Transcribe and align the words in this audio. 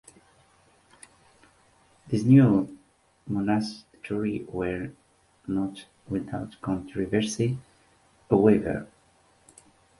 These 2.07 2.25
new 2.25 2.75
monasteries 3.27 4.47
were 4.51 4.93
not 5.47 5.85
without 6.09 6.59
controversy, 6.59 7.59
however. 8.27 8.87